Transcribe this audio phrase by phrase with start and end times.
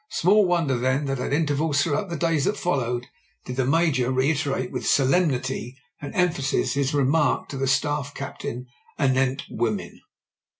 [0.09, 3.05] Small wonder, then, that at intervals throughout the days that followed
[3.45, 8.65] did the Major reiterate with solemnity and emphasis his remark to the Staff captain
[8.99, 10.01] anent women.